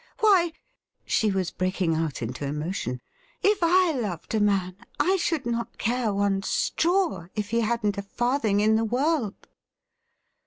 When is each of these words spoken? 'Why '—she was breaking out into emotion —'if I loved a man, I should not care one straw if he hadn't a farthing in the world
'Why 0.21 0.51
'—she 1.15 1.29
was 1.29 1.51
breaking 1.51 1.93
out 1.93 2.23
into 2.23 2.43
emotion 2.43 3.01
—'if 3.43 3.59
I 3.61 3.91
loved 3.91 4.33
a 4.33 4.39
man, 4.39 4.75
I 4.99 5.15
should 5.17 5.45
not 5.45 5.77
care 5.77 6.11
one 6.11 6.41
straw 6.41 7.27
if 7.35 7.51
he 7.51 7.61
hadn't 7.61 7.99
a 7.99 8.01
farthing 8.01 8.61
in 8.61 8.77
the 8.77 8.83
world 8.83 9.47